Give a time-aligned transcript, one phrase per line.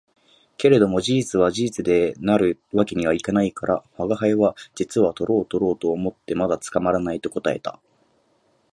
[0.57, 7.79] けれども事実は事実で偽る訳には行かないから、吾輩は「実はとろうとろうと思ってまだ捕らない」と答えた